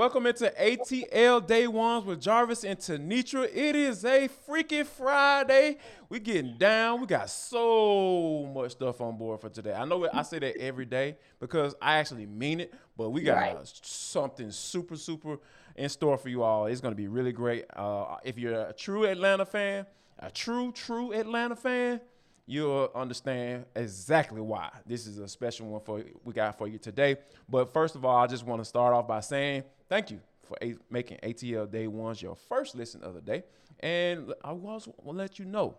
[0.00, 3.44] Welcome into ATL Day Ones with Jarvis and Tenitra.
[3.54, 5.76] It is a freaking Friday.
[6.08, 7.02] We getting down.
[7.02, 9.74] We got so much stuff on board for today.
[9.74, 13.34] I know I say that every day because I actually mean it, but we got
[13.40, 13.58] Right.
[13.82, 15.36] something super, super
[15.76, 16.64] in store for you all.
[16.64, 17.66] It's going to be really great.
[17.76, 19.84] Uh, if you're a true Atlanta fan,
[20.18, 22.00] a true, true Atlanta fan,
[22.46, 27.16] you'll understand exactly why this is a special one for we got for you today.
[27.50, 30.56] But first of all, I just want to start off by saying thank you for
[30.62, 33.44] a- making ATL Day Ones your first listen of the day,
[33.80, 35.76] and I also want to let you know.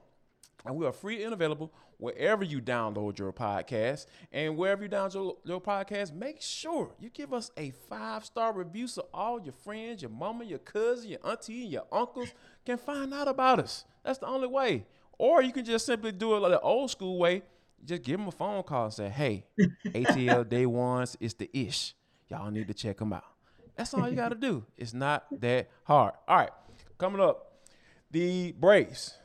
[0.72, 4.06] We are free and available wherever you download your podcast.
[4.32, 8.54] And wherever you download your, your podcast, make sure you give us a five star
[8.54, 12.30] review so all your friends, your mama, your cousin, your auntie, and your uncles
[12.64, 13.86] can find out about us.
[14.04, 14.86] That's the only way.
[15.18, 17.42] Or you can just simply do it like the old school way.
[17.84, 19.46] Just give them a phone call and say, hey,
[19.86, 21.96] ATL Day Ones is the ish.
[22.30, 23.24] Y'all need to check them out.
[23.82, 24.64] That's all you got to do.
[24.78, 26.14] It's not that hard.
[26.28, 26.52] All right,
[27.00, 27.64] coming up,
[28.12, 29.18] the Braves.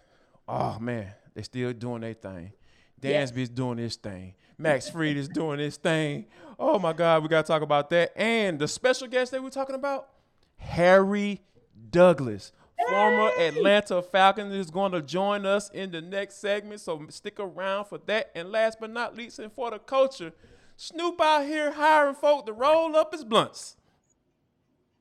[0.48, 2.52] Oh man, they still doing their thing.
[2.98, 4.32] Dansby's doing his thing.
[4.56, 6.24] Max Fried is doing his thing.
[6.58, 8.12] Oh my God, we gotta talk about that.
[8.16, 10.08] And the special guest that we're talking about,
[10.56, 11.42] Harry
[11.90, 12.52] Douglas,
[12.88, 16.80] former Atlanta Falcon, is going to join us in the next segment.
[16.80, 18.30] So stick around for that.
[18.34, 20.32] And last but not least, and for the culture,
[20.78, 23.76] Snoop out here hiring folk to roll up his blunts.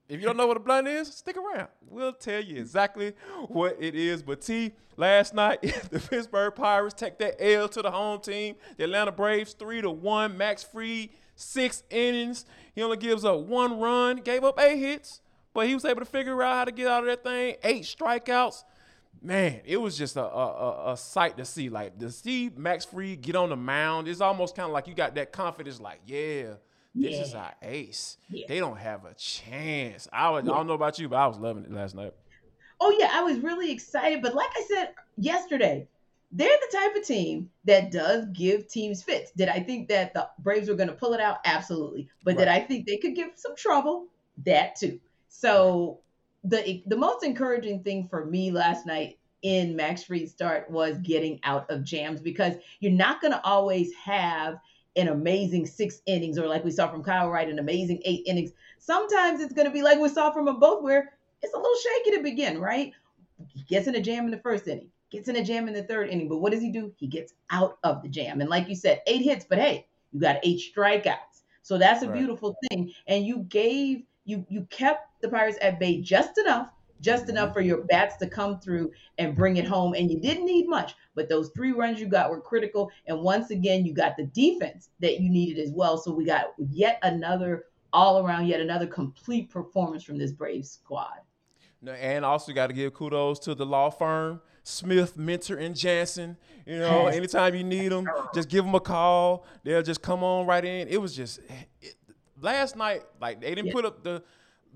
[0.07, 1.67] If you don't know what a blunt is, stick around.
[1.89, 3.13] We'll tell you exactly
[3.47, 4.21] what it is.
[4.21, 5.61] But T, last night
[5.91, 8.55] the Pittsburgh Pirates take that L to the home team.
[8.77, 10.37] The Atlanta Braves three to one.
[10.37, 12.45] Max Fried six innings.
[12.73, 14.17] He only gives up one run.
[14.17, 15.21] Gave up eight hits,
[15.53, 17.55] but he was able to figure out how to get out of that thing.
[17.63, 18.63] Eight strikeouts.
[19.21, 21.69] Man, it was just a, a, a, sight to see.
[21.69, 24.93] Like to see Max Fried get on the mound, it's almost kind of like you
[24.93, 25.79] got that confidence.
[25.79, 26.55] Like, yeah,
[26.95, 27.39] this is Yeah.
[27.39, 28.17] our ace.
[28.29, 28.45] Yeah.
[28.47, 30.07] They don't have a chance.
[30.11, 32.13] I, was, I don't know about you, but I was loving it last night.
[32.79, 35.87] Oh yeah, I was really excited, but like I said yesterday,
[36.31, 39.31] they're the type of team that does give teams fits.
[39.31, 41.37] Did I think that the Braves were going to pull it out?
[41.45, 42.09] Absolutely.
[42.23, 44.07] But did I think they could give some trouble?
[44.45, 44.99] That too.
[45.29, 45.99] So
[46.43, 51.39] the the most encouraging thing for me last night in Max Fried's start was getting
[51.43, 54.57] out of jams because you're not going to always have
[54.95, 58.51] an amazing six innings or like we saw from Kyle Wright, an amazing eight innings.
[58.79, 61.75] Sometimes it's going to be like we saw from them both where it's a little
[61.75, 62.93] shaky to begin, right?
[63.47, 65.83] He gets in a jam in the first inning, gets in a jam in the
[65.83, 66.93] third inning, but what does he do?
[66.97, 68.41] He gets out of the jam.
[68.41, 71.43] And like you said, eight hits, but hey, you got eight strikeouts.
[71.61, 72.13] So that's a Right.
[72.13, 72.93] beautiful thing.
[73.07, 77.53] And you gave you you kept the Pirates at bay just enough, just enough mm-hmm.
[77.53, 79.93] for your bats to come through and bring it home.
[79.93, 82.89] And you didn't need much, but those three runs you got were critical.
[83.07, 85.97] And once again, you got the defense that you needed as well.
[85.97, 91.19] So we got yet another all around, yet another complete performance from this Braves squad.
[91.81, 96.35] No, And also got to give kudos to the law firm, Smith, Minter, and Jansen.
[96.65, 99.45] You know, anytime you need them, just give them a call.
[99.63, 100.87] They'll just come on right in.
[100.87, 101.39] It was just
[101.81, 101.95] it,
[102.41, 103.03] last night.
[103.21, 103.73] Like they didn't Yeah.
[103.73, 104.23] put up the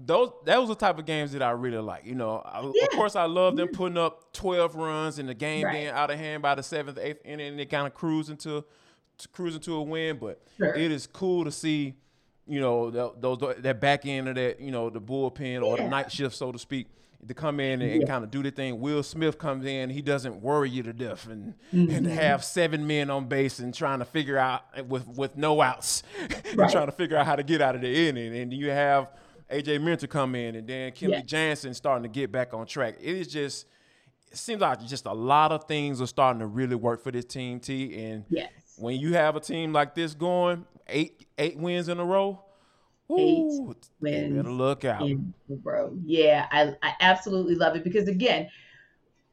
[0.06, 0.32] those.
[0.46, 2.06] That was the type of games that I really like.
[2.06, 2.84] You know, I, Yeah.
[2.86, 5.74] of course I love them putting up twelve runs and the game Right.
[5.74, 8.64] being out of hand by the seventh, eighth inning, and they kind of cruising to,
[9.18, 10.18] to cruising to a win.
[10.18, 10.74] But Sure.
[10.74, 11.96] it is cool to see.
[12.48, 15.88] You know, tho- those that back end of that, you know, the bullpen or the
[15.88, 16.88] night shift, so to speak,
[17.28, 18.08] to come in and, Yeah.
[18.08, 18.80] kind of do the thing.
[18.80, 21.94] Will Smith comes in, he doesn't worry you to death, and Mm-hmm.
[21.94, 26.02] and have seven men on base and trying to figure out with with no outs,
[26.20, 26.72] and Right.
[26.72, 28.36] trying to figure out how to get out of the inning.
[28.36, 29.10] And you have
[29.52, 31.22] AJ Minter come in, and then Kenley Yeah.
[31.22, 32.96] Jansen starting to get back on track.
[33.02, 33.66] It is just.
[34.32, 37.26] It seems like just a lot of things are starting to really work for this
[37.26, 37.98] team, T.
[38.06, 38.52] And Yes.
[38.78, 42.40] when you have a team like this going, eight eight wins in a row,
[43.18, 45.02] Eight ooh, better look out.
[45.02, 45.34] in.
[46.06, 48.50] Yeah, I, I absolutely love it because again,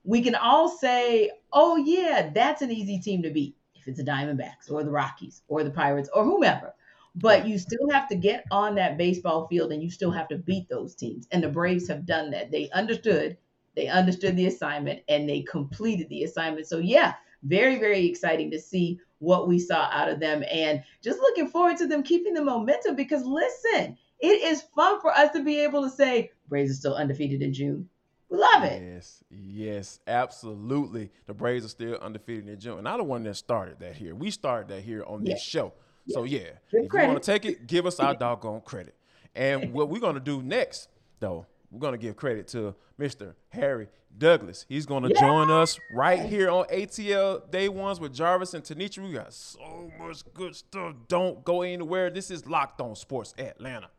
[0.03, 4.05] we can all say, "Oh yeah, that's an easy team to beat." If it's the
[4.05, 6.75] Diamondbacks or the Rockies or the Pirates or whomever,
[7.17, 10.37] but you still have to get on that baseball field and you still have to
[10.37, 11.27] beat those teams.
[11.33, 12.51] And the Braves have done that.
[12.51, 13.37] They understood.
[13.75, 16.67] They understood the assignment and they completed the assignment.
[16.67, 21.19] So yeah, very very exciting to see what we saw out of them and just
[21.21, 25.43] looking forward to them keeping the momentum because listen, it is fun for us to
[25.43, 27.89] be able to say Braves are still undefeated in June.
[28.29, 28.83] We love it.
[28.83, 31.11] Yes, yes, absolutely.
[31.27, 32.79] The Braves are still undefeated in June.
[32.79, 34.15] And I'm the one that started that here.
[34.15, 35.61] We started that here on this Yeah.
[35.61, 35.73] show.
[36.09, 37.07] So yeah, Give if credit.
[37.07, 38.95] you want to take it, give us our doggone credit.
[39.35, 40.89] And what we're gonna do next,
[41.21, 43.35] though, we're gonna give credit to Mr.
[43.51, 44.65] Harry Douglas.
[44.69, 45.21] He's gonna Yeah.
[45.21, 49.05] join us right here on ATL Day Ones with Jarvis and Tenitra.
[49.05, 50.95] We got so much good stuff.
[51.09, 52.09] Don't go anywhere.
[52.09, 53.91] This is Locked On Sports Atlanta.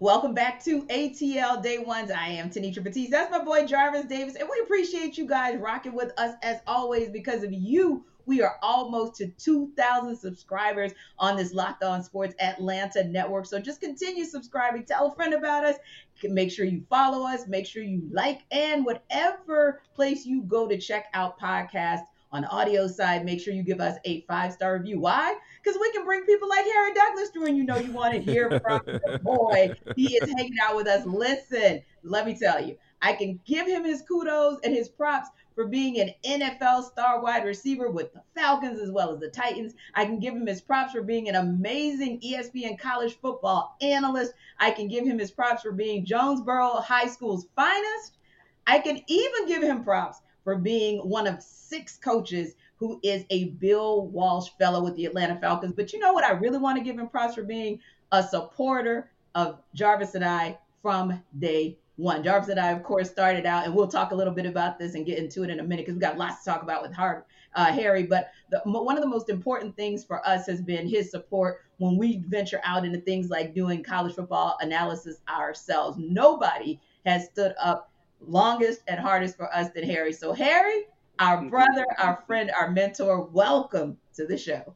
[0.00, 2.10] Welcome back to ATL Day Ones.
[2.10, 3.10] I am Tenitra Batiste.
[3.10, 4.34] That's my boy Jarvis Davis.
[4.34, 8.06] And we appreciate you guys rocking with us as always because of you.
[8.30, 13.44] We are almost to 2,000 subscribers on this Locked On Sports Atlanta network.
[13.44, 14.84] So just continue subscribing.
[14.84, 15.74] Tell a friend about us.
[16.22, 17.48] Make sure you follow us.
[17.48, 22.48] Make sure you like and whatever place you go to check out podcasts on the
[22.50, 25.00] audio side, make sure you give us a five star review.
[25.00, 25.36] Why?
[25.60, 28.20] Because we can bring people like Harry Douglas through, and you know you want to
[28.20, 29.74] hear from the boy.
[29.96, 31.04] He is hanging out with us.
[31.04, 35.66] Listen, let me tell you, I can give him his kudos and his props for
[35.66, 39.74] being an NFL star wide receiver with the Falcons as well as the Titans.
[39.94, 44.32] I can give him his props for being an amazing ESPN college football analyst.
[44.58, 48.18] I can give him his props for being Jonesboro High School's finest.
[48.66, 53.46] I can even give him props for being one of six coaches who is a
[53.50, 55.74] Bill Walsh fellow with the Atlanta Falcons.
[55.74, 56.24] But you know what?
[56.24, 57.80] I really want to give him props for being
[58.12, 62.22] a supporter of Jarvis and I from day one.
[62.22, 64.94] Jarvis and I, of course, started out, and we'll talk a little bit about this
[64.94, 66.92] and get into it in a minute because we got lots to talk about with
[66.98, 68.04] uh, Harry.
[68.04, 71.96] But the, one of the most important things for us has been his support when
[71.96, 75.98] we venture out into things like doing college football analysis ourselves.
[75.98, 80.12] Nobody has stood up longest and hardest for us than Harry.
[80.12, 80.86] So, Harry,
[81.18, 84.74] our brother, our friend, our mentor, welcome to the show.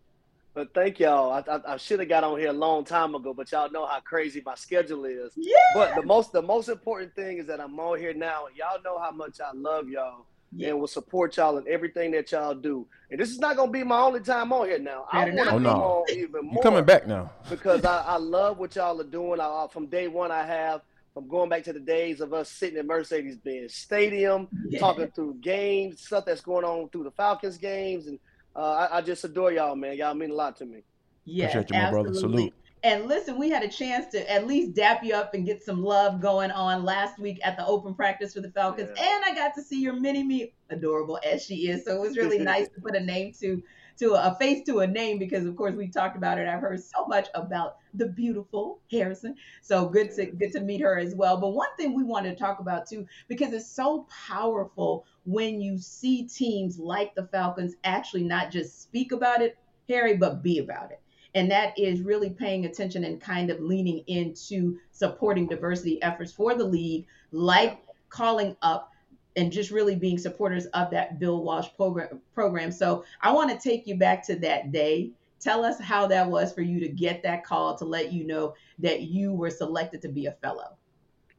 [0.55, 1.33] But thank y'all.
[1.33, 3.87] I, I, I should have got on here a long time ago, but y'all know
[3.87, 5.33] how crazy my schedule is.
[5.37, 5.57] Yeah.
[5.75, 8.45] But the most the most important thing is that I'm on here now.
[8.57, 10.69] Y'all know how much I love y'all Yeah.
[10.71, 12.87] and will support y'all in everything that y'all do.
[13.11, 15.07] And this is not gonna be my only time on here now.
[15.13, 15.71] I Better want to Oh, come no.
[15.71, 17.33] on even You more coming back now?
[17.51, 19.41] because I, I love what y'all are doing.
[19.41, 20.83] I, from day one, I have
[21.15, 24.79] from going back to the days of us sitting in Mercedes-Benz Stadium, Yeah.
[24.81, 28.19] talking through games, stuff that's going on through the Falcons games, and
[28.57, 29.97] uh, I, I just adore y'all, man.
[29.97, 30.83] Y'all mean a lot to me.
[31.25, 32.09] Yeah, Appreciate you, my brother.
[32.11, 32.43] absolutely.
[32.43, 32.55] Salute.
[32.85, 35.83] And listen, we had a chance to at least dap you up and get some
[35.83, 38.91] love going on last week at the open practice for the Falcons.
[38.95, 39.15] Yeah.
[39.15, 41.87] And I got to see your mini me, adorable as she is.
[41.87, 43.63] So it was really nice to put a name to
[43.99, 46.49] to a, face to a name because of course we talked about it.
[46.49, 49.37] I've heard so much about the beautiful Harrison.
[49.63, 51.37] So good to good to meet her as well.
[51.37, 55.79] But one thing we wanted to talk about too, because it's so powerful when you
[55.79, 59.57] see teams like the Falcons actually not just speak about it,
[59.89, 61.01] Harry, but be about it
[61.35, 66.55] and that is really paying attention and kind of leaning into supporting diversity efforts for
[66.55, 68.94] the league, like calling up
[69.37, 72.21] and just really being supporters of that Bill Walsh program.
[72.35, 72.71] program.
[72.71, 75.11] So I want to take you back to that day.
[75.41, 78.55] Tell us how that was for you to get that call to let you know
[78.79, 80.77] that you were selected to be a fellow.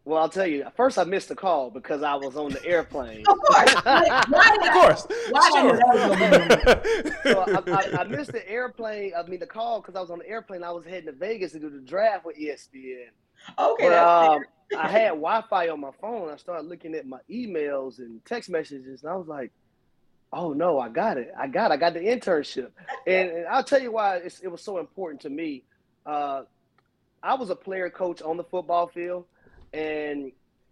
[0.03, 0.67] Well, I'll tell you.
[0.75, 3.23] First, I missed the call because I was on the airplane.
[3.27, 3.73] Of course.
[3.83, 4.73] Why Of not?
[4.73, 5.07] course.
[5.31, 9.13] Why I knew that was so I, I, I missed the airplane.
[9.17, 10.63] I mean, the call because I was on the airplane.
[10.63, 13.07] I was heading to Vegas to do the draft with ESPN.
[13.57, 13.93] Okay, But,
[14.33, 14.43] um.
[14.75, 16.29] I had Wi-Fi on my phone.
[16.31, 19.51] I started looking at my emails and text messages, and I was like,
[20.33, 21.31] "Oh no, I got it!
[21.37, 21.75] I got, it.
[21.75, 22.71] I got the internship."
[23.07, 25.63] And, and I'll tell you why it's, it was so important to me.
[26.05, 26.41] Uh,
[27.21, 29.25] I was a player coach on the football field,
[29.71, 30.31] and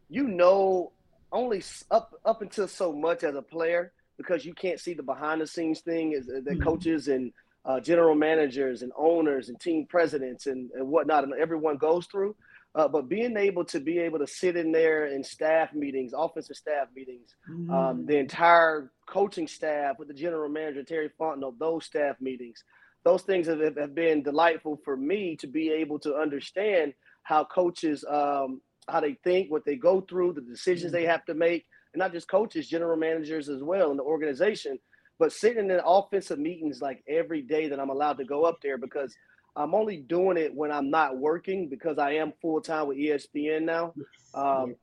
[0.09, 0.91] you know
[1.31, 5.39] only up up until so much as a player because you can't see the behind
[5.39, 6.63] the scenes thing is that Mhm.
[6.63, 7.31] coaches and
[7.65, 12.35] uh, general managers and owners and team presidents and, and whatnot and everyone goes through.
[12.75, 16.55] Uh, but being able to be able to sit in there in staff meetings, offensive
[16.55, 17.35] staff meetings,
[17.69, 18.07] um, Mm.
[18.07, 22.63] the entire coaching staff with the general manager Terry Fontenot, those staff meetings,
[23.03, 28.03] those things have, have been delightful for me to be able to understand how coaches,
[28.09, 31.99] um, how they think, what they go through, the decisions they have to make, and
[31.99, 34.79] not just coaches, general managers as well in the organization.
[35.19, 38.77] But sitting in offensive meetings like every day that I'm allowed to go up there
[38.79, 39.15] because
[39.55, 43.63] I'm only doing it when I'm not working because I am full time with ESPN
[43.63, 43.93] now.
[44.33, 44.75] Um,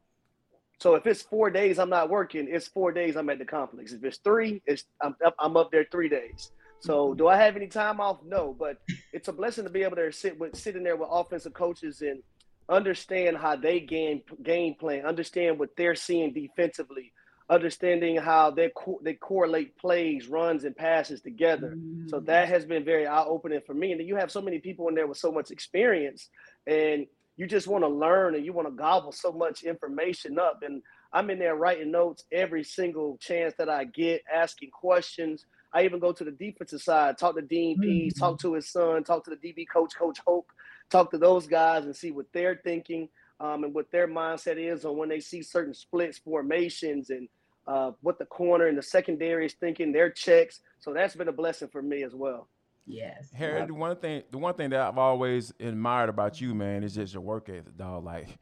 [0.79, 3.93] so if it's four days I'm not working, it's four days I'm at the complex.
[3.93, 6.53] If it's three, it's I'm up, I'm up there three days.
[6.81, 8.19] So do I have any time off?
[8.25, 8.79] No, but
[9.13, 12.23] it's a blessing to be able to sit with sitting there with offensive coaches and
[12.71, 17.13] understand how they game game plan, understand what they're seeing defensively,
[17.51, 21.77] understanding how they co- they correlate plays, runs, and passes together.
[22.07, 22.27] So Mm.
[22.27, 23.91] that has been very eye opening for me.
[23.91, 26.31] And then you have so many people in there with so much experience,
[26.67, 30.63] and you just want to learn and you want to gobble so much information up.
[30.63, 35.45] And I'm in there writing notes every single chance that I get, asking questions.
[35.73, 38.19] I even go to the defensive side, talk to Dean mm-hmm.
[38.19, 40.53] talk to his son, talk to the DB coach, Coach Hoke,
[40.89, 43.09] talk to those guys and see what they're thinking
[43.41, 47.29] um, and what their mindset is on when they see certain splits, formations, and
[47.67, 50.61] uh, what the corner and the secondary is thinking, their checks.
[50.79, 52.49] So that's been a blessing for me as well.
[52.87, 53.31] Yes.
[53.35, 56.95] Harry, the one thing the one thing that I've always admired about you, man, is
[56.95, 58.05] just your work ethic, dog.
[58.05, 58.39] Like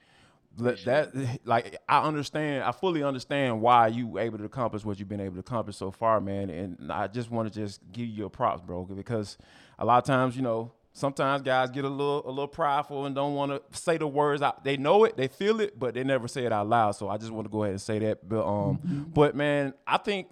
[0.56, 5.20] that like I understand I fully understand why you able to accomplish what you've been
[5.20, 6.50] able to accomplish so far, man.
[6.50, 9.36] And I just want to just give you your props, bro, because
[9.78, 13.14] a lot of times, you know, sometimes guys get a little a little prideful and
[13.14, 14.64] don't want to say the words out.
[14.64, 16.92] They know it, they feel it, but they never say it out loud.
[16.92, 18.28] So I just want to go ahead and say that.
[18.28, 19.02] But um, mm-hmm.
[19.14, 20.28] but man, I think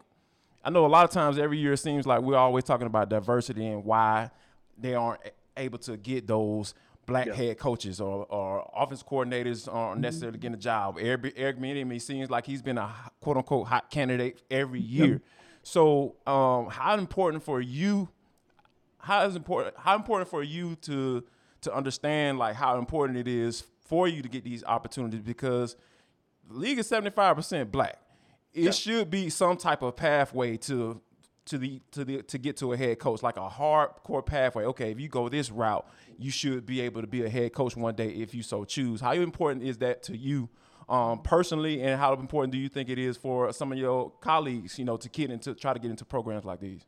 [0.64, 3.08] I know a lot of times every year it seems like we're always talking about
[3.08, 4.30] diversity and why
[4.76, 5.20] they aren't
[5.56, 6.74] able to get those
[7.06, 7.34] black yeah.
[7.34, 10.00] head coaches or, or offense coordinators aren't mm-hmm.
[10.00, 10.98] necessarily getting a job.
[11.00, 15.06] Eric, Eric Bieniemy seems like he's been a quote unquote hot candidate every year.
[15.06, 15.20] Yep.
[15.62, 18.08] So, um, how important for you?
[19.06, 19.76] How is important?
[19.78, 21.24] How important for you to
[21.62, 25.76] to understand like how important it is for you to get these opportunities because
[26.48, 27.98] the league is seventy five percent black
[28.56, 28.70] it yeah.
[28.70, 31.00] should be some type of pathway to
[31.44, 34.64] to the to the to get to a head coach, like a hardcore pathway.
[34.64, 35.86] Okay, if you go this route,
[36.18, 39.00] you should be able to be a head coach one day if you so choose.
[39.00, 40.48] How important is that to you
[40.88, 44.78] um, personally, and how important do you think it is for some of your colleagues,
[44.78, 46.86] you know, to get into try to get into programs like these?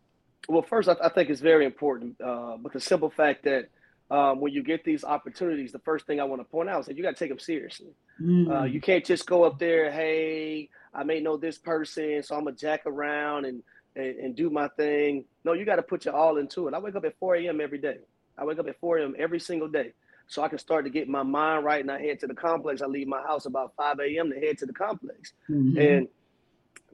[0.49, 3.69] Well, first, I, I think it's very important, uh, but the simple fact that
[4.11, 6.87] um, when you get these opportunities, the first thing I want to point out is
[6.87, 7.93] that you got to take them seriously.
[8.21, 8.51] Mm.
[8.51, 12.45] Uh, you can't just go up there, hey, I may know this person, so I'm
[12.45, 13.63] gonna jack around and
[13.97, 15.25] and, and do my thing.
[15.45, 16.75] No, you got to put your all into it.
[16.75, 17.61] I wake up at 4 a.m.
[17.61, 17.99] every day.
[18.37, 19.15] I wake up at 4 a.m.
[19.19, 19.93] every single day,
[20.29, 21.81] so I can start to get my mind right.
[21.81, 22.81] And I head to the complex.
[22.81, 24.31] I leave my house about 5 a.m.
[24.31, 25.79] to head to the complex, mm-hmm.
[25.79, 26.09] and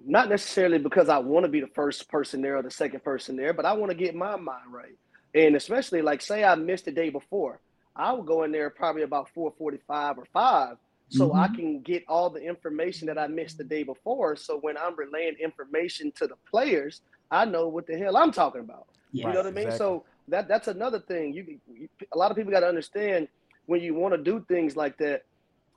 [0.07, 3.37] not necessarily because I want to be the first person there or the second person
[3.37, 4.97] there, but I want to get my mind right.
[5.35, 7.61] And especially like say I missed the day before,
[7.97, 10.77] I would go in there probably about 4:45 or 5
[11.11, 11.39] so mm-hmm.
[11.39, 14.37] I can get all the information that I missed the day before.
[14.37, 18.61] So when I'm relaying information to the players, I know what the hell I'm talking
[18.61, 18.87] about.
[19.13, 19.71] You know what I mean?
[19.71, 21.33] So that that's another thing.
[21.33, 23.29] You, you a lot of people got to understand
[23.67, 25.23] when you want to do things like that.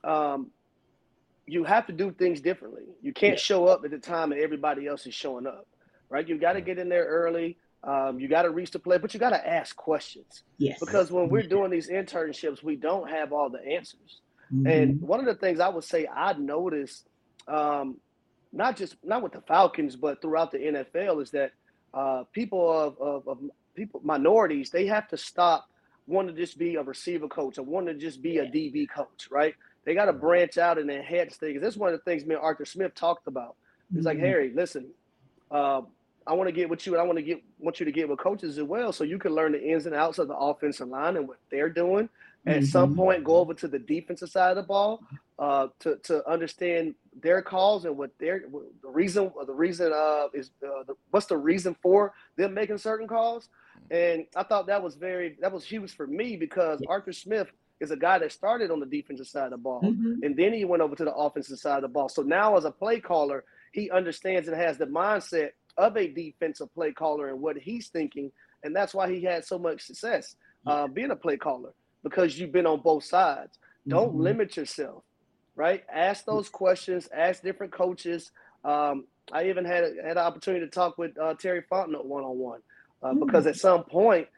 [0.02, 0.50] Um,
[1.48, 2.82] you have to do things differently.
[3.02, 5.66] You can't show up at the time that everybody else is showing up,
[6.08, 6.26] right?
[6.26, 7.56] You got to get in there early.
[7.82, 10.42] Um, you got to reach the play, but you got to ask questions.
[10.58, 10.78] Yes.
[10.80, 14.20] Because when we're doing these internships, we don't have all the answers.
[14.52, 14.66] Mm-hmm.
[14.66, 17.08] And one of the things I would say I noticed,
[17.46, 17.96] um,
[18.52, 21.52] not just not with the Falcons, but throughout the NFL, is that
[21.94, 23.38] uh, people of, of, of,
[23.74, 25.68] people minorities they have to stop
[26.08, 29.28] wanting to just be a receiver coach or wanting to just be a DB coach,
[29.30, 29.54] right?
[29.88, 30.20] They got to mm-hmm.
[30.20, 31.62] branch out and enhance things.
[31.62, 33.56] This is one of the things me and Arthur Smith talked about.
[33.88, 34.06] He's mm-hmm.
[34.06, 34.88] like, Harry, listen,
[35.50, 35.80] uh,
[36.26, 38.06] I want to get with you, and I want to get want you to get
[38.06, 40.88] with coaches as well, so you can learn the ins and outs of the offensive
[40.88, 42.10] line and what they're doing,
[42.44, 42.64] at mm-hmm.
[42.66, 45.02] some point go over to the defensive side of the ball
[45.38, 48.44] uh, to to understand their calls and what their
[48.82, 53.08] the reason the reason uh, is uh, the, what's the reason for them making certain
[53.08, 53.48] calls.
[53.90, 57.48] And I thought that was very that was huge for me because Arthur Smith
[57.80, 60.22] is a guy that started on the defensive side of the ball mm-hmm.
[60.22, 62.08] and then he went over to the offensive side of the ball.
[62.08, 66.72] So now as a play caller, he understands and has the mindset of a defensive
[66.74, 68.32] play caller and what he's thinking,
[68.64, 70.34] and that's why he had so much success
[70.66, 73.58] uh, being a play caller because you've been on both sides.
[73.86, 74.22] Don't mm-hmm.
[74.22, 75.04] limit yourself,
[75.54, 75.84] right?
[75.92, 77.08] Ask those questions.
[77.14, 78.32] Ask different coaches.
[78.64, 82.38] Um, I even had had an opportunity to talk with uh, Terry Fontenot one on
[82.38, 82.60] one
[83.20, 84.28] because at some point,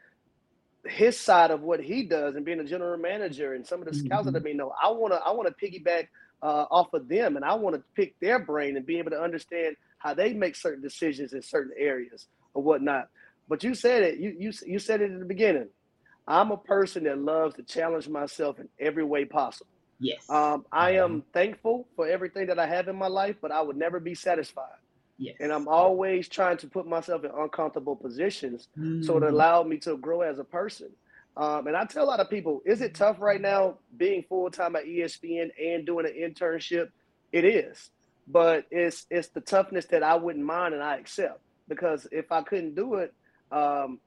[0.85, 3.93] his side of what he does and being a general manager and some of the
[3.93, 4.33] scouts mm-hmm.
[4.33, 6.07] that I know, I want to I want to piggyback
[6.41, 9.21] uh, off of them and I want to pick their brain and be able to
[9.21, 13.09] understand how they make certain decisions in certain areas or whatnot.
[13.47, 14.19] But you said it.
[14.19, 15.67] You you you said it at the beginning.
[16.27, 19.67] I'm a person that loves to challenge myself in every way possible.
[19.99, 20.27] Yes.
[20.29, 21.29] Um, I am mm-hmm.
[21.31, 24.80] thankful for everything that I have in my life, but I would never be satisfied.
[25.21, 25.35] Yes.
[25.39, 29.03] And I'm always trying to put myself in uncomfortable positions mm-hmm.
[29.03, 29.35] so it mm-hmm.
[29.35, 30.89] allowed me to grow as a person.
[31.37, 34.49] Um, and I tell a lot of people, is it tough right now being full
[34.49, 36.89] time at ESPN and doing an internship?
[37.31, 37.91] It is,
[38.27, 42.41] but it's it's the toughness that I wouldn't mind and I accept because if I
[42.41, 43.13] couldn't do it,
[43.51, 43.99] um,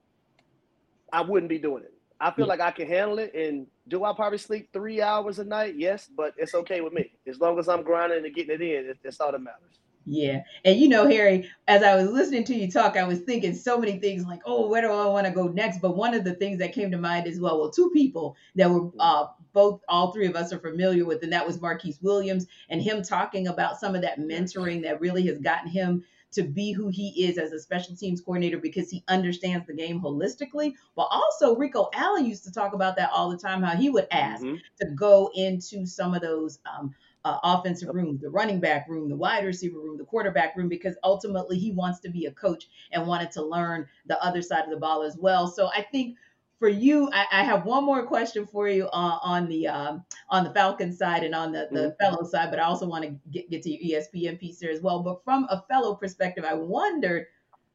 [1.12, 1.94] I wouldn't be doing it.
[2.20, 2.50] I feel yeah.
[2.50, 3.32] like I can handle it.
[3.34, 5.76] And do I probably sleep three hours a night?
[5.78, 8.94] Yes, but it's okay with me as long as I'm grinding and getting it in.
[9.04, 9.78] It's all that matters.
[10.06, 10.42] Yeah.
[10.64, 13.78] And you know, Harry, as I was listening to you talk, I was thinking so
[13.78, 15.80] many things like, oh, where do I want to go next?
[15.80, 18.70] But one of the things that came to mind as well, well, two people that
[18.70, 22.46] were uh, both all three of us are familiar with, and that was Marquice Williams
[22.68, 26.72] and him talking about some of that mentoring that really has gotten him to be
[26.72, 30.74] who he is as a special teams coordinator because he understands the game holistically.
[30.96, 34.08] But also, Rico Allen used to talk about that all the time, how he would
[34.10, 34.56] ask mm-hmm.
[34.80, 36.92] to go into some of those um,
[37.24, 40.96] uh, offensive room, the running back room, the wide receiver room, the quarterback room, because
[41.02, 44.70] ultimately he wants to be a coach and wanted to learn the other side of
[44.70, 45.46] the ball as well.
[45.48, 46.16] So I think
[46.58, 50.44] for you, I, I have one more question for you uh, on the um, on
[50.44, 52.04] the Falcon side and on the, the mm-hmm.
[52.04, 54.80] fellow side, but I also want to get, get to your ESPN piece here as
[54.80, 55.02] well.
[55.02, 57.26] But from a fellow perspective, I wondered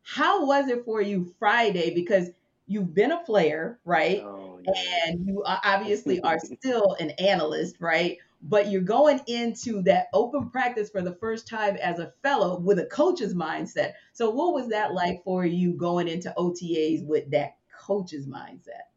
[0.03, 2.29] how was it for you Friday because
[2.67, 4.21] you've been a player, right?
[4.23, 4.73] Oh, yeah.
[5.07, 8.17] And you obviously are still an analyst, right?
[8.41, 12.79] But you're going into that open practice for the first time as a fellow with
[12.79, 13.93] a coach's mindset.
[14.13, 18.87] So, what was that like for you going into OTAs with that coach's mindset?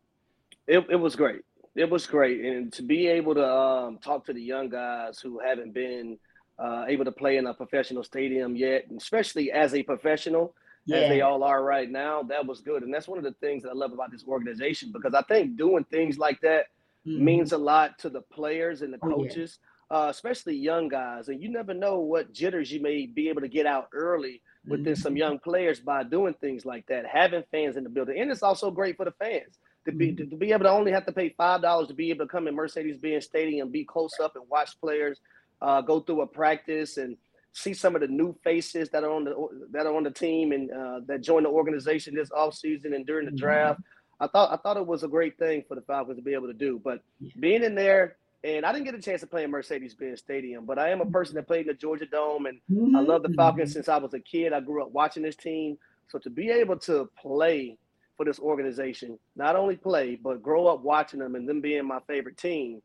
[0.69, 1.43] It, it was great.
[1.75, 2.45] It was great.
[2.45, 6.19] And to be able to um, talk to the young guys who haven't been
[6.59, 10.99] uh, able to play in a professional stadium yet, especially as a professional, yeah.
[10.99, 12.83] as they all are right now, that was good.
[12.83, 15.57] And that's one of the things that I love about this organization because I think
[15.57, 16.67] doing things like that
[17.07, 17.25] mm-hmm.
[17.25, 19.59] means a lot to the players and the coaches,
[19.91, 20.07] oh, yeah.
[20.07, 21.29] uh, especially young guys.
[21.29, 24.95] And you never know what jitters you may be able to get out early within
[24.95, 25.03] mm-hmm.
[25.03, 28.21] some young players by doing things like that, having fans in the building.
[28.21, 30.31] And it's also great for the fans to be mm-hmm.
[30.31, 32.47] to, be able to only have to pay five dollars to be able to come
[32.47, 35.21] in Mercedes-Benz Stadium, be close up and watch players
[35.61, 37.17] uh, go through a practice and
[37.53, 40.53] see some of the new faces that are on the that are on the team
[40.53, 43.39] and uh, that joined the organization this offseason and during the mm-hmm.
[43.39, 43.81] draft.
[44.23, 46.47] I thought I thought it was a great thing for the Falcons to be able
[46.47, 46.81] to do.
[46.83, 47.03] But
[47.41, 50.79] being in there, and I didn't get a chance to play in Mercedes-Benz Stadium, but
[50.79, 52.95] I am a person that played in the Georgia Dome, and mm-hmm.
[52.95, 54.53] I love the Falcons since I was a kid.
[54.53, 55.77] I grew up watching this team,
[56.07, 57.77] so to be able to play
[58.17, 61.99] for this organization, not only play but grow up watching them and them being my
[62.07, 62.81] favorite team,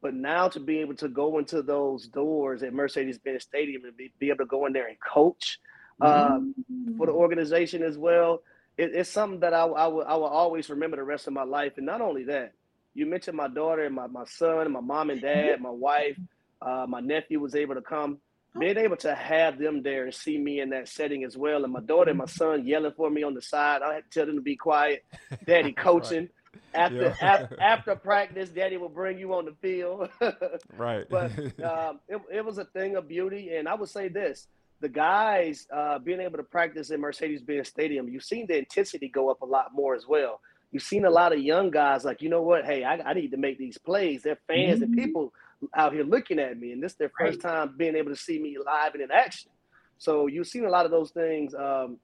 [0.00, 4.12] but now to be able to go into those doors at Mercedes-Benz Stadium and be,
[4.18, 5.60] be able to go in there and coach
[6.00, 6.96] uh, mm-hmm.
[6.96, 8.42] for the organization as well,
[8.76, 11.44] it, it's something that I, I, will, I will always remember the rest of my
[11.44, 11.74] life.
[11.76, 12.52] And not only that
[12.94, 16.18] you mentioned my daughter and my, my son and my mom and dad, my wife,
[16.60, 18.18] uh, my nephew was able to come.
[18.58, 21.72] Being able to have them there and see me in that setting as well, and
[21.72, 23.80] my daughter and my son yelling for me on the side.
[23.80, 25.06] I had to tell them to be quiet.
[25.46, 26.28] Daddy coaching.
[26.74, 27.14] After, yeah.
[27.22, 30.10] after, after practice, Daddy will bring you on the field.
[30.76, 31.06] right.
[31.08, 31.32] But
[31.64, 34.46] um, it, it was a thing of beauty, and I would say this:
[34.82, 39.30] the guys uh, being able to practice in Mercedes-Benz Stadium, you've seen the intensity go
[39.30, 40.40] up a lot more as well
[40.72, 42.64] you've seen a lot of young guys like, you know what?
[42.64, 44.22] Hey, I, I need to make these plays.
[44.22, 44.84] They're fans mm-hmm.
[44.84, 45.32] and people
[45.76, 47.52] out here looking at me, and this is their first right.
[47.52, 49.50] time being able to see me live and in action.
[49.98, 51.98] So you've seen a lot of those things um,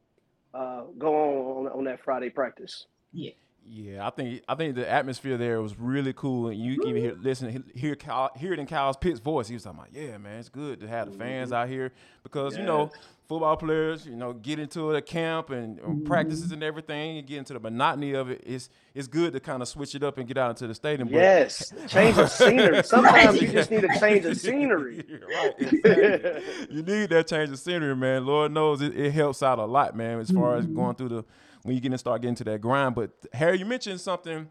[0.54, 2.86] uh, go on, on on that Friday practice.
[3.12, 3.32] Yeah.
[3.70, 7.02] Yeah, I think I think the atmosphere there was really cool, and you can even
[7.02, 9.48] hear listen hear Kyle, hear it in Kyle's Pitt's voice.
[9.48, 11.62] He was talking about, yeah, man, it's good to have the fans mm-hmm.
[11.62, 12.60] out here because yes.
[12.60, 12.90] you know
[13.28, 16.04] football players, you know, get into the camp and mm-hmm.
[16.04, 18.42] practices and everything, and get into the monotony of it.
[18.46, 21.08] It's it's good to kind of switch it up and get out into the stadium.
[21.08, 22.82] Yes, change of scenery.
[22.84, 25.04] Sometimes you just need a change of scenery.
[25.34, 26.42] right, exactly.
[26.70, 28.24] you need that change of scenery, man.
[28.24, 30.74] Lord knows it, it helps out a lot, man, as far as mm-hmm.
[30.74, 31.24] going through the
[31.68, 32.94] when you get to start getting to that grind.
[32.94, 34.48] But Harry, you mentioned something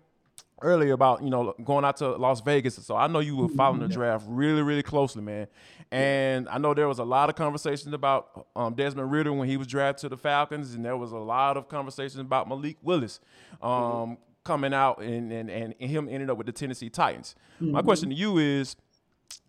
[0.62, 2.76] earlier about you know going out to Las Vegas.
[2.76, 5.48] So I know you were following the draft really, really closely, man.
[5.92, 9.58] And I know there was a lot of conversations about um, Desmond Ridder when he
[9.58, 13.20] was drafted to the Falcons, and there was a lot of conversations about Malik Willis
[13.62, 14.14] um, mm-hmm.
[14.44, 17.36] coming out and, and and him ending up with the Tennessee Titans.
[17.62, 17.72] Mm-hmm.
[17.72, 18.76] My question to you is,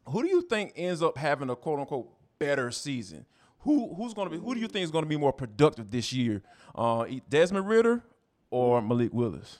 [0.06, 3.26] who do you think ends up having a quote unquote better season?
[3.60, 4.42] Who who's going to be?
[4.42, 6.42] Who do you think is going to be more productive this year?
[6.74, 8.02] Uh, Desmond Ridder
[8.50, 9.58] or Malik Willis?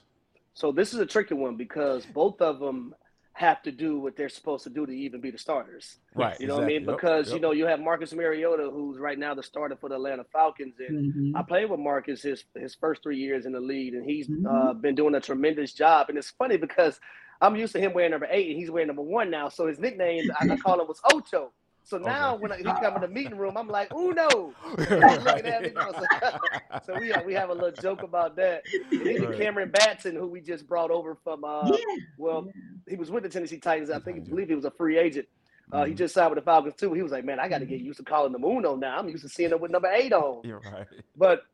[0.54, 2.94] So this is a tricky one because both of them
[3.38, 5.98] have to do what they're supposed to do to even be the starters.
[6.14, 6.38] Right.
[6.40, 6.64] You know exactly.
[6.64, 6.86] what I mean?
[6.86, 7.34] Because yep.
[7.36, 10.74] you know you have Marcus Mariota, who's right now the starter for the Atlanta Falcons,
[10.80, 11.36] and mm-hmm.
[11.36, 14.46] I played with Marcus his his first three years in the league, and he's mm-hmm.
[14.46, 16.08] uh, been doing a tremendous job.
[16.08, 16.98] And it's funny because
[17.40, 19.48] I'm used to him wearing number eight, and he's wearing number one now.
[19.48, 21.52] So his nickname I, I call him was Ocho.
[21.88, 22.42] So now okay.
[22.42, 24.52] when I, he come in the meeting room, I'm like, Uno.
[24.76, 25.70] looking at me.
[26.84, 28.62] so we have, we have a little joke about that.
[28.92, 29.40] And even right.
[29.40, 31.78] Cameron Batson, who we just brought over from, uh, yeah.
[32.18, 32.46] well,
[32.86, 33.88] he was with the Tennessee Titans.
[33.88, 35.28] I think, I believe he was a free agent.
[35.72, 35.88] Uh, mm-hmm.
[35.88, 36.92] He just signed with the Falcons too.
[36.92, 38.98] He was like, man, I got to get used to calling them Uno now.
[38.98, 40.42] I'm used to seeing him with number eight on.
[40.44, 40.86] You're right.
[41.16, 41.44] But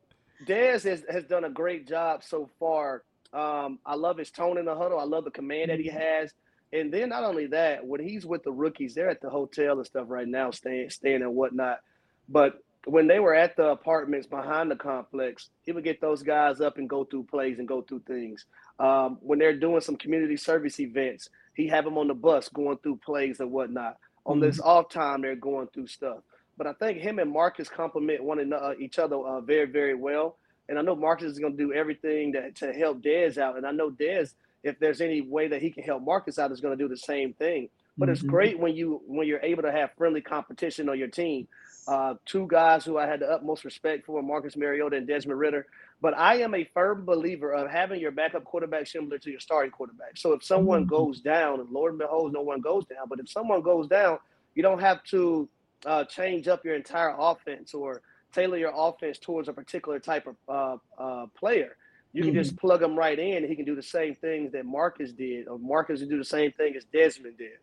[0.45, 3.03] Dez has, has done a great job so far.
[3.31, 4.99] Um, I love his tone in the huddle.
[4.99, 5.97] I love the command that he mm-hmm.
[5.97, 6.33] has.
[6.73, 9.85] And then not only that, when he's with the rookies, they're at the hotel and
[9.85, 11.79] stuff right now, staying staying and whatnot.
[12.27, 16.61] But when they were at the apartments behind the complex, he would get those guys
[16.61, 18.45] up and go through plays and go through things.
[18.79, 22.77] Um, when they're doing some community service events, he have them on the bus going
[22.77, 23.97] through plays and whatnot.
[24.25, 24.45] On mm-hmm.
[24.45, 26.19] this off time, they're going through stuff.
[26.57, 29.95] But I think him and Marcus complement one another, uh, each other uh, very, very
[29.95, 30.37] well.
[30.69, 33.57] And I know Marcus is going to do everything that, to help Dez out.
[33.57, 34.33] And I know Dez,
[34.65, 36.97] if there's any way that he can help Marcus out, is going to do the
[36.97, 37.69] same thing.
[37.97, 38.13] But mm-hmm.
[38.13, 41.47] it's great when you when you're able to have friendly competition on your team.
[41.87, 45.67] Uh, two guys who I had the utmost respect for, Marcus Mariota and Desmond Ridder.
[46.01, 49.71] But I am a firm believer of having your backup quarterback similar to your starting
[49.71, 50.17] quarterback.
[50.17, 50.95] So if someone mm-hmm.
[50.95, 53.07] goes down, and Lord behold, no one goes down.
[53.07, 54.17] But if someone goes down,
[54.55, 55.47] you don't have to
[55.85, 58.01] uh, change up your entire offense or
[58.33, 61.77] tailor your offense towards a particular type of uh, uh, player.
[62.15, 62.43] You can mm-hmm.
[62.43, 65.49] just plug him right in, and he can do the same things that Marcus did,
[65.49, 67.57] or Marcus can do the same thing as Desmond did.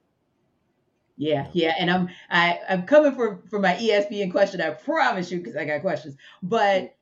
[1.17, 4.61] Yeah, yeah, and I'm I, I'm coming for for my ESPN question.
[4.61, 6.17] I promise you, because I got questions.
[6.43, 6.95] But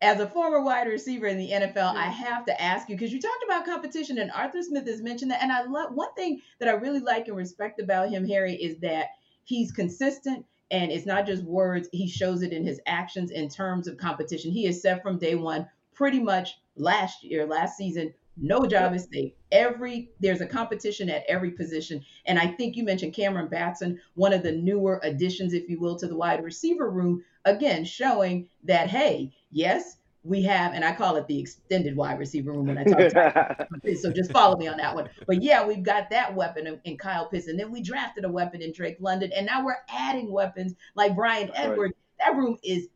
[0.00, 3.20] as a former wide receiver in the NFL, I have to ask you because you
[3.20, 5.42] talked about competition, and Arthur Smith has mentioned that.
[5.42, 8.78] And I love one thing that I really like and respect about him, Harry, is
[8.78, 9.08] that
[9.44, 11.90] he's consistent and it's not just words.
[11.92, 14.50] He shows it in his actions in terms of competition.
[14.50, 19.06] He has said from day one, pretty much last year, last season, no job is
[19.12, 19.32] safe.
[19.52, 24.32] Every there's a competition at every position, and I think you mentioned Cameron Batson, one
[24.32, 27.22] of the newer additions, if you will, to the wide receiver room.
[27.44, 32.52] Again, showing that hey, yes, we have, and I call it the extended wide receiver
[32.52, 33.68] room when I talk about
[34.00, 35.08] So just follow me on that one.
[35.26, 38.30] But yeah, we've got that weapon in, in Kyle Pitts, and then we drafted a
[38.30, 41.94] weapon in Drake London, and now we're adding weapons like Bryan Edwards.
[41.94, 42.26] Right.
[42.26, 42.88] That room is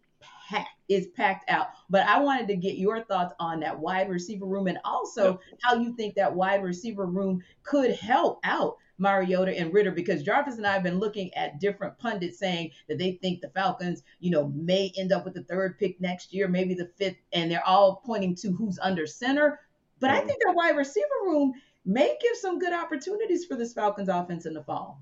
[0.48, 1.68] packed, is packed out.
[1.90, 5.76] But I wanted to get your thoughts on that wide receiver room and also how
[5.76, 10.66] you think that wide receiver room could help out Mariota and Ridder because Jarvis and
[10.66, 14.48] I have been looking at different pundits saying that they think the Falcons, you know,
[14.54, 18.02] may end up with the third pick next year, maybe the fifth, and they're all
[18.04, 19.60] pointing to who's under center.
[20.00, 21.52] But I think that wide receiver room
[21.84, 25.00] may give some good opportunities for this Falcons offense in the fall.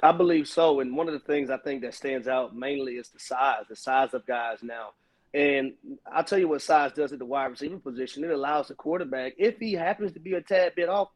[0.00, 0.80] I believe so.
[0.80, 3.76] And one of the things I think that stands out mainly is the size, the
[3.76, 4.90] size of guys now.
[5.32, 5.74] And
[6.10, 8.24] I'll tell you what size does at the wide receiver position.
[8.24, 11.08] It allows the quarterback, if he happens to be a tad bit off,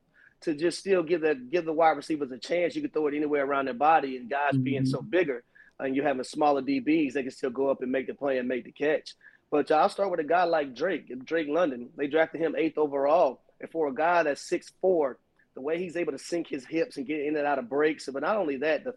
[0.42, 2.74] to just still give the give the wide receivers a chance.
[2.74, 4.62] You can throw it anywhere around their body, and guys mm-hmm.
[4.62, 5.44] being so bigger,
[5.78, 8.48] and you having smaller DBs, they can still go up and make the play and
[8.48, 9.14] make the catch.
[9.50, 11.90] But I'll start with a guy like Drake, Drake London.
[11.96, 15.18] They drafted him eighth overall, and for a guy that's six four,
[15.54, 18.08] the way he's able to sink his hips and get in and out of breaks,
[18.12, 18.94] but not only that, the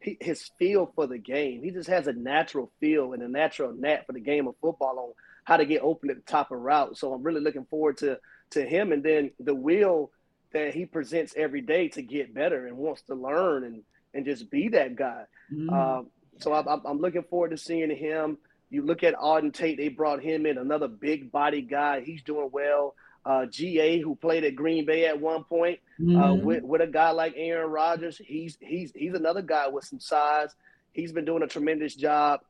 [0.00, 1.62] his feel for the game.
[1.62, 4.98] He just has a natural feel and a natural knack for the game of football
[4.98, 5.12] on
[5.44, 6.96] how to get open at the top of route.
[6.96, 8.18] So I'm really looking forward to
[8.50, 8.92] to him.
[8.92, 10.10] And then the will
[10.52, 13.82] that he presents every day to get better and wants to learn and
[14.14, 15.24] and just be that guy.
[15.52, 15.70] Mm.
[15.70, 16.06] Um,
[16.38, 18.38] so I'm, I'm looking forward to seeing him.
[18.70, 22.00] You look at Auden Tate; they brought him in, another big body guy.
[22.00, 22.94] He's doing well.
[23.24, 26.22] Uh, GA, who played at Green Bay at one point, uh, mm-hmm.
[26.22, 30.00] uh, with, with a guy like Aaron Rodgers, he's he's he's another guy with some
[30.00, 30.54] size.
[30.92, 32.40] He's been doing a tremendous job.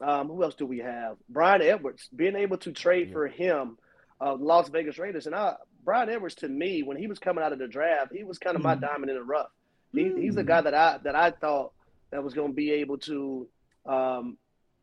[0.00, 1.16] Um, who else do we have?
[1.28, 3.12] Bryan Edwards, being able to trade yeah.
[3.12, 3.78] for him,
[4.20, 7.52] uh, Las Vegas Raiders, and I Bryan Edwards to me, when he was coming out
[7.52, 8.66] of the draft, he was kind of mm.
[8.66, 9.50] my diamond in the rough.
[9.92, 10.20] He, mm.
[10.20, 11.72] He's the guy that I that I thought
[12.10, 13.46] that was going to be able to
[13.86, 14.36] um,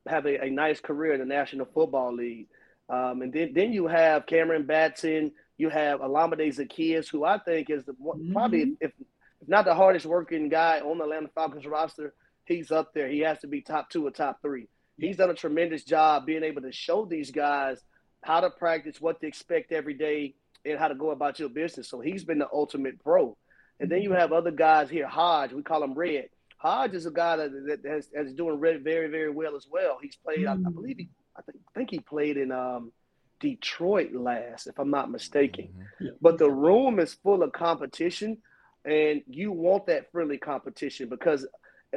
[0.08, 2.48] have a, a, nice career in the National Football League.
[2.90, 7.70] Um, and then then you have Cameron Batson, you have Olamide Zaccheaus, who I think
[7.70, 8.34] is the mm.
[8.34, 8.74] probably mm-hmm.
[8.82, 12.14] if, if not the hardest working guy on the Atlanta Falcons roster,
[12.46, 13.08] he's up there.
[13.08, 14.68] He has to be top two or top three.
[14.98, 17.80] He's done a tremendous job being able to show these guys
[18.22, 21.90] how to practice, what to expect every day, and how to go about your business.
[21.90, 23.36] So he's been the ultimate pro.
[23.80, 26.30] And then you have other guys here, Hodge, we call him Red.
[26.58, 29.98] Hodge is a guy that, that has, has doing Red very, very well as well.
[30.02, 30.46] He's played.
[30.46, 30.74] I, I, mm.
[30.74, 32.92] believe he, I think, think he played in um,
[33.40, 35.70] Detroit last, if I'm not mistaken.
[36.02, 36.16] Mm-hmm.
[36.22, 38.38] But the room is full of competition,
[38.86, 41.46] and you want that friendly competition because,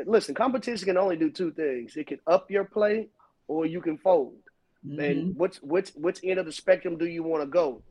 [0.06, 3.08] listen, competition can only do two things: it can up your play,
[3.48, 4.36] or you can fold.
[4.86, 5.00] Mm-hmm.
[5.00, 7.82] And which which which end of the spectrum do you want to go?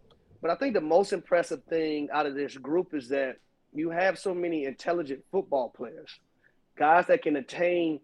[0.42, 3.38] But I think the most impressive thing out of this group is that
[3.74, 6.20] you have so many intelligent football players,
[6.78, 8.00] guys that can attain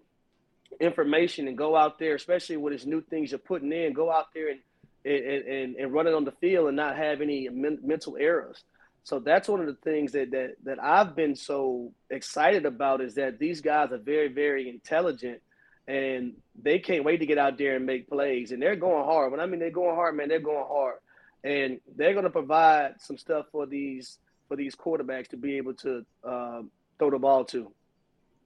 [0.79, 4.33] information and go out there, especially with these new things you're putting in, go out
[4.33, 4.59] there and
[5.03, 8.63] and, and, and run it on the field and not have any men, mental errors.
[9.03, 13.15] So that's one of the things that, that that I've been so excited about is
[13.15, 15.41] that these guys are very, very intelligent
[15.87, 18.51] and they can't wait to get out there and make plays.
[18.51, 19.31] And they're going hard.
[19.31, 20.95] When I mean they're going hard, man, they're going hard
[21.43, 25.73] and they're going to provide some stuff for these for these quarterbacks to be able
[25.75, 27.71] to um, throw the ball to.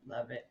[0.08, 0.48] Love it.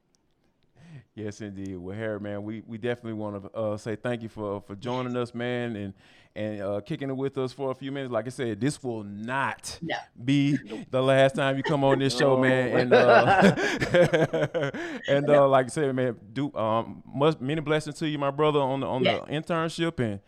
[1.15, 1.77] Yes, indeed.
[1.77, 5.17] Well, Harry, man, we, we definitely want to uh, say thank you for for joining
[5.17, 5.95] us, man, and
[6.35, 8.11] and uh, kicking it with us for a few minutes.
[8.13, 9.95] Like I said, this will not No.
[10.25, 10.59] be
[10.91, 12.77] the last time you come on this show, man.
[12.81, 13.55] And uh,
[15.09, 18.59] and uh, like I said, man, do um much many blessings to you, my brother,
[18.61, 19.23] on the on Yes.
[19.27, 20.21] the internship and.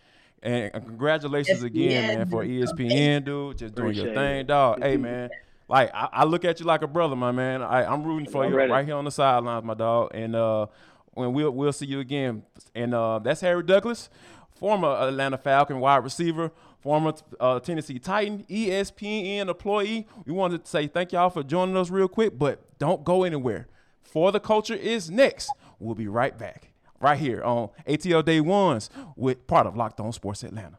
[0.43, 2.45] And congratulations again, man, for.
[2.45, 3.59] ESPN, dude.
[3.59, 4.47] Just doing your Appreciate thing, it.
[4.47, 4.81] dog.
[4.81, 5.31] Hey, man.
[5.69, 7.63] Like I, I look at you like a brother, my man.
[7.63, 8.71] I, I'm rooting for I'm you ready.
[8.71, 10.11] right here on the sidelines, my dog.
[10.15, 10.67] And uh,
[11.15, 12.43] when we'll we'll see you again.
[12.75, 14.09] And uh, that's Harry Douglas,
[14.55, 20.07] former Atlanta Falcon wide receiver, former uh, Tennessee Titan, ESPN employee.
[20.25, 23.67] We wanted to say thank y'all for joining us real quick, but don't go anywhere.
[24.03, 25.51] For the culture is next.
[25.79, 30.13] We'll be right back, right here on ATL Day Ones with part of Locked On
[30.13, 30.79] Sports Atlanta.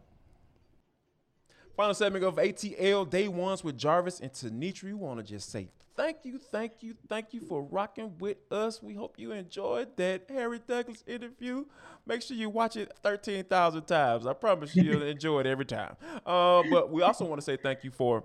[1.78, 4.86] Final segment of ATL Day Ones with Jarvis and Tenitra.
[4.86, 8.82] We want to just say thank you, thank you, thank you for rocking with us.
[8.82, 11.66] We hope you enjoyed that Harry Douglas interview.
[12.08, 14.26] Make sure you watch it 13,000 times.
[14.26, 15.96] I promise you'll enjoy it every time.
[16.26, 18.24] Uh, but we also want to say thank you for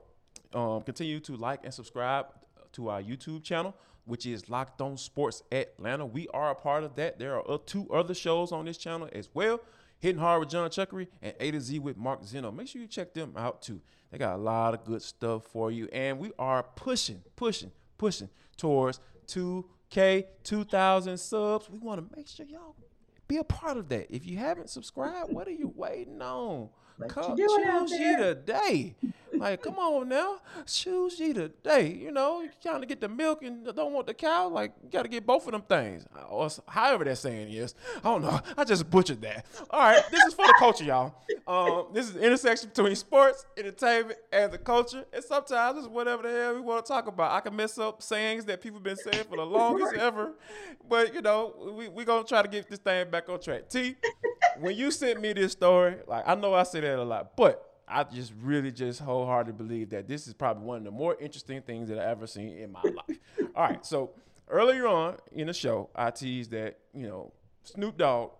[0.54, 2.28] um, continue to like and subscribe
[2.72, 6.06] to our YouTube channel, which is Locked On Sports Atlanta.
[6.06, 7.18] We are a part of that.
[7.18, 9.60] There are two other shows on this channel as well.
[10.02, 12.50] Hitting Hard with John Chuckery and A to Z with Mark Zeno.
[12.50, 13.80] Make sure you check them out too.
[14.10, 15.88] They got a lot of good stuff for you.
[15.92, 21.70] And we are pushing, pushing, pushing towards 2K, 2,000 subs.
[21.70, 22.74] We want to make sure y'all
[23.28, 24.12] be a part of that.
[24.12, 26.70] If you haven't subscribed, what are you waiting on?
[27.02, 28.34] What Come, you choose there?
[28.34, 28.94] today.
[29.34, 31.88] Like, come on now, choose ye today.
[31.88, 34.48] You know, you trying to get the milk and don't want the cow.
[34.48, 36.06] Like, you got to get both of them things.
[36.28, 37.74] Or however that saying is.
[37.96, 38.38] I don't know.
[38.56, 39.46] I just butchered that.
[39.70, 41.14] All right, this is for the culture, y'all.
[41.46, 45.04] Um, this is the intersection between sports, entertainment, and the culture.
[45.12, 47.32] And sometimes it's whatever the hell we want to talk about.
[47.32, 50.32] I can mess up sayings that people've been saying for the longest ever,
[50.88, 53.68] but you know, we we gonna try to get this thing back on track.
[53.68, 53.96] T,
[54.60, 57.68] when you sent me this story, like I know I say that a lot, but
[57.88, 61.62] I just really just wholeheartedly believe that this is probably one of the more interesting
[61.62, 63.18] things that I ever seen in my life.
[63.54, 64.12] All right, so
[64.48, 67.32] earlier on in the show, I teased that you know
[67.64, 68.30] Snoop Dogg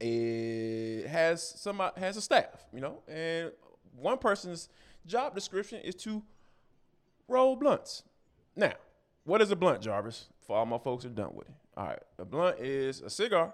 [0.00, 3.52] it has some has a staff, you know, and
[3.96, 4.68] one person's
[5.06, 6.22] job description is to
[7.26, 8.04] roll blunts.
[8.54, 8.74] Now,
[9.24, 10.26] what is a blunt, Jarvis?
[10.40, 11.54] For all my folks who are done with it.
[11.76, 13.52] All right, a blunt is a cigar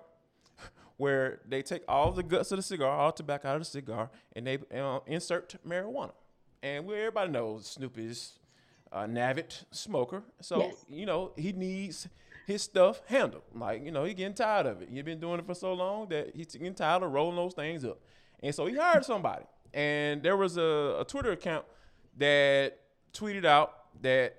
[0.97, 3.67] where they take all the guts of the cigar, all the tobacco out of the
[3.67, 6.13] cigar, and they uh, insert marijuana.
[6.63, 8.39] And we everybody knows Snoop is
[8.93, 10.85] an avid smoker, so Yes.
[10.89, 12.09] you know he needs
[12.47, 13.43] his stuff handled.
[13.55, 14.89] Like you know he getting tired of it.
[14.91, 17.85] He's been doing it for so long that he's getting tired of rolling those things
[17.85, 17.99] up.
[18.43, 19.45] And so he hired somebody.
[19.73, 21.65] And there was a, a Twitter account
[22.19, 22.79] that
[23.13, 24.37] tweeted out that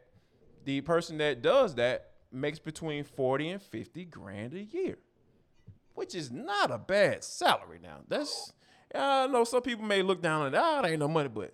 [0.63, 4.97] the person that does that makes between 40 and 50 grand a year,
[5.95, 7.97] which is not a bad salary now.
[8.07, 8.53] That's,
[8.93, 11.53] I know some people may look down on it, ah, that ain't no money, but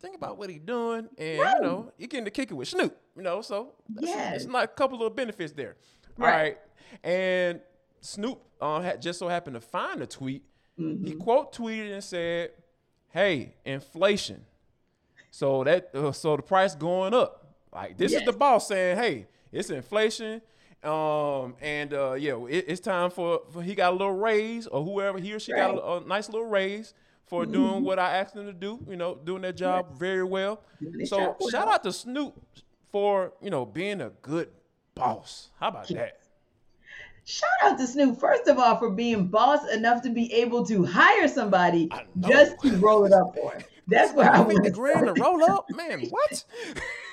[0.00, 1.08] think about what he doing.
[1.18, 4.46] And, you know, you getting to kick it with Snoop, you know, so yeah, it's
[4.46, 5.76] not a couple of benefits there.
[6.18, 6.32] All Right.
[6.34, 6.58] right.
[7.04, 7.60] And
[8.00, 10.44] Snoop uh, had just so happened to find a tweet.
[10.78, 11.06] Mm-hmm.
[11.06, 12.50] He quote tweeted and said,
[13.10, 14.44] "Hey, inflation.
[15.30, 17.54] So that uh, so the price going up.
[17.72, 20.42] Like this is the boss saying, "Hey, it's inflation."
[20.82, 24.84] Um and uh yeah, it, it's time for, for he got a little raise or
[24.84, 26.94] whoever he or she got a, a nice little raise
[27.26, 27.52] for Mm-hmm.
[27.52, 30.60] doing what I asked them to do, you know, doing their job very well.
[30.80, 32.34] Doing So shout out to Snoop
[32.90, 34.50] for, you know, being a good
[34.94, 35.50] boss.
[35.58, 36.18] How about that?
[37.24, 40.84] Shout out to Snoop, first of all, for being boss enough to be able to
[40.84, 41.88] hire somebody
[42.20, 43.62] just to roll it up for him.
[43.88, 44.70] That's where I 50 was.
[44.72, 45.66] grand to roll up?
[45.74, 46.44] Man, what?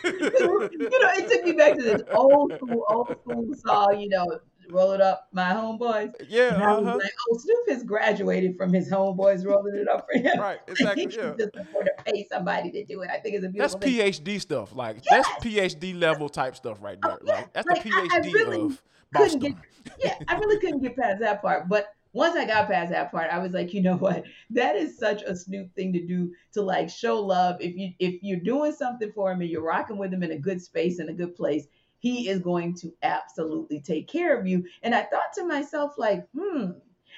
[0.03, 4.39] you know, it took me back to this old school, old school song, you know,
[4.69, 6.13] roll it up, my homeboys.
[6.29, 6.97] yeah, And I was uh-huh.
[7.01, 10.39] like, oh, Snoop has graduated from his homeboys rolling it up for him.
[10.39, 11.33] Right, exactly, he yeah.
[11.37, 13.09] just afford to pay somebody to do it.
[13.09, 14.13] I think it's a That's beautiful thing.
[14.37, 14.75] PhD stuff.
[14.75, 17.13] Like that's PhD level type stuff right there.
[17.13, 17.33] Oh, yeah.
[17.33, 19.59] Like that's Like, the I- I PhD really of Boston.
[20.03, 21.67] yeah, I really couldn't get past that part.
[21.67, 24.23] But once I got past that part, I was like, you know what?
[24.49, 27.57] That is such a Snoop thing to do to like show love.
[27.61, 30.39] If you if you're doing something for him and you're rocking with him in a
[30.39, 31.67] good space and a good place,
[31.99, 34.65] he is going to absolutely take care of you.
[34.83, 36.71] And I thought to myself, like, hmm,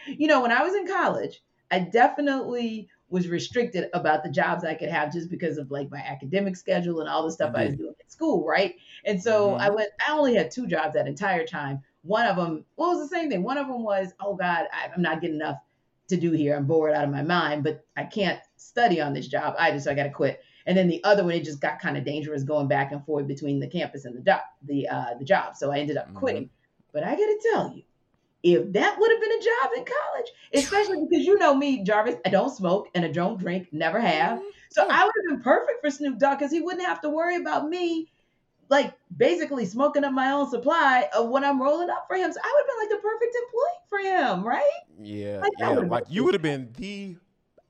[0.07, 4.73] you know, when I was in college, I definitely was restricted about the jobs I
[4.73, 7.75] could have just because of like my academic schedule and all the stuff I was
[7.75, 8.75] doing at school, right?
[9.05, 9.61] And so Mhm.
[9.61, 11.81] I went, I only had two jobs that entire time.
[12.03, 13.43] One of them, well, it was the same thing.
[13.43, 15.57] One of them was, oh God, I, I'm not getting enough
[16.07, 16.55] to do here.
[16.55, 19.91] I'm bored out of my mind, but I can't study on this job either, so
[19.91, 20.41] I got to quit.
[20.65, 23.27] And then the other one, it just got kind of dangerous going back and forth
[23.27, 25.55] between the campus and the job, the uh, the job.
[25.55, 26.15] So I ended up Mhm.
[26.15, 26.49] quitting.
[26.93, 27.83] But I got to tell you,
[28.43, 32.15] if that would have been a job in college, especially because you know me, Jarvis,
[32.25, 34.39] I don't smoke and I don't drink, never have.
[34.39, 34.47] Mm-hmm.
[34.69, 37.35] So I would have been perfect for Snoop Dogg because he wouldn't have to worry
[37.37, 38.09] about me,
[38.71, 42.31] like basically smoking up my own supply of what I'm rolling up for him.
[42.31, 44.63] So I would have been like the perfect employee for him, right?
[45.03, 45.69] Yeah, Like, yeah.
[45.87, 47.17] Like you would have been the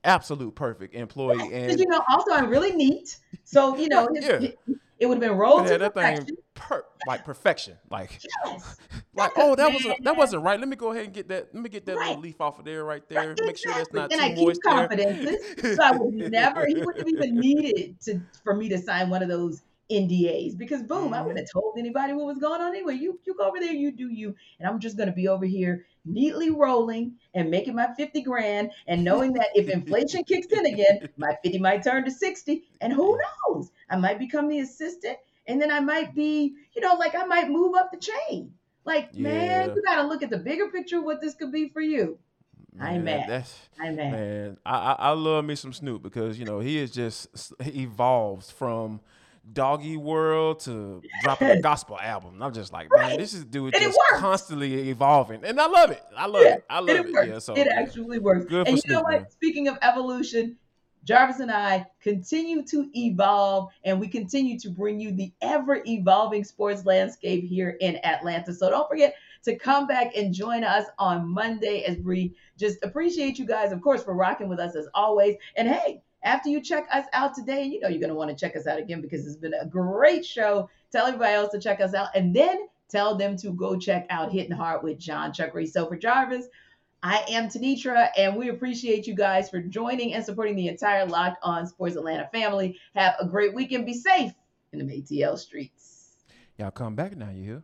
[0.04, 3.18] absolute perfect employee, and you know, also I'm really neat.
[3.44, 4.38] So you know, Yeah.
[4.40, 4.58] it,
[5.00, 6.26] it would have been rolled yeah, to that perfection.
[6.26, 7.78] thing per like perfection.
[7.90, 8.76] Like, Yes.
[9.14, 10.60] like oh, that was that wasn't right.
[10.60, 11.52] Let me go ahead and get that.
[11.52, 12.06] Let me get that Right.
[12.10, 13.30] little leaf off of there, right there.
[13.30, 15.74] Right, Make sure that's not and too I moist there.
[15.74, 19.22] So I would never, he wouldn't have even needed to for me to sign one
[19.22, 21.22] of those NDAs because boom, I Mm-hmm.
[21.22, 22.94] wouldn't have told anybody what was going on anyway.
[22.94, 25.86] You you go over there, you do you, and I'm just gonna be over here
[26.04, 31.00] neatly rolling and making my 50 grand and knowing that if inflation kicks in again,
[31.16, 32.64] my 50 might turn to 60.
[32.80, 33.18] And who
[33.48, 33.70] knows?
[33.90, 37.48] I might become the assistant and then I might be, you know, like I might
[37.50, 38.54] move up the chain.
[38.84, 41.80] Like, man, you gotta look at the bigger picture of what this could be for
[41.80, 42.18] you.
[42.78, 43.24] I'm mad.
[43.26, 44.22] That's I'm mad.
[44.28, 44.58] man.
[44.66, 48.50] I, I I love me some Snoop because you know he is just he evolves
[48.50, 49.00] from
[49.50, 52.42] doggy world to dropping a gospel album.
[52.42, 55.90] I'm just like, man, this is dude And it just constantly evolving, and I love
[55.90, 56.02] it.
[56.16, 56.64] I love Yeah, it.
[56.68, 57.28] I love it it.
[57.28, 57.38] Yeah.
[57.38, 58.46] So it actually works.
[58.46, 59.12] Good and you know what?
[59.22, 59.30] man.
[59.30, 60.56] Speaking of evolution,
[61.04, 66.44] Jarvis and I continue to evolve and we continue to bring you the ever evolving
[66.44, 68.52] sports landscape here in Atlanta.
[68.54, 73.38] So don't forget to come back and join us on Monday as we just appreciate
[73.38, 75.36] you guys, of course, for rocking with us as always.
[75.56, 78.36] And hey, after you check us out today, you know you're going to want to
[78.36, 80.68] check us out again because it's been a great show.
[80.90, 84.32] Tell everybody else to check us out and then tell them to go check out
[84.32, 85.72] Hitting Hard with John Chuck Reese.
[85.72, 86.46] So for Jarvis,
[87.02, 91.38] I am Tenitra, and we appreciate you guys for joining and supporting the entire Locked
[91.42, 92.78] On Sports Atlanta family.
[92.94, 93.86] Have a great weekend.
[93.86, 94.32] Be safe
[94.72, 96.16] in the ATL streets.
[96.58, 97.30] Y'all come back now.
[97.30, 97.62] You hear?